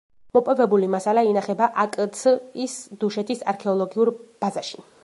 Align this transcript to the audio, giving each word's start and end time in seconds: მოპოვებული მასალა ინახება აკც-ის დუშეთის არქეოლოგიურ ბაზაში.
მოპოვებული 0.35 0.87
მასალა 0.93 1.25
ინახება 1.33 1.67
აკც-ის 1.85 2.79
დუშეთის 3.05 3.47
არქეოლოგიურ 3.55 4.15
ბაზაში. 4.25 4.87